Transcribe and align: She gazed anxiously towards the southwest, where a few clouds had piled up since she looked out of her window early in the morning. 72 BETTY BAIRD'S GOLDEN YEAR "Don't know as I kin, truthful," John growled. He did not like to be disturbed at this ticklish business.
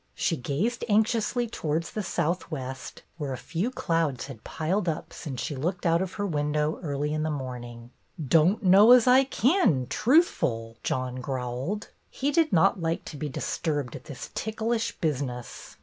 She 0.15 0.35
gazed 0.35 0.83
anxiously 0.89 1.45
towards 1.47 1.91
the 1.91 2.01
southwest, 2.01 3.03
where 3.19 3.33
a 3.33 3.37
few 3.37 3.69
clouds 3.69 4.25
had 4.25 4.43
piled 4.43 4.89
up 4.89 5.13
since 5.13 5.39
she 5.39 5.55
looked 5.55 5.85
out 5.85 6.01
of 6.01 6.13
her 6.13 6.25
window 6.25 6.79
early 6.81 7.13
in 7.13 7.21
the 7.21 7.29
morning. 7.29 7.91
72 8.17 8.17
BETTY 8.17 8.17
BAIRD'S 8.27 8.31
GOLDEN 8.33 8.49
YEAR 8.49 8.57
"Don't 8.57 8.71
know 8.87 8.91
as 8.93 9.05
I 9.05 9.23
kin, 9.25 9.87
truthful," 9.91 10.77
John 10.81 11.15
growled. 11.17 11.89
He 12.09 12.31
did 12.31 12.51
not 12.51 12.81
like 12.81 13.05
to 13.05 13.15
be 13.17 13.29
disturbed 13.29 13.95
at 13.95 14.05
this 14.05 14.31
ticklish 14.33 14.97
business. 14.99 15.77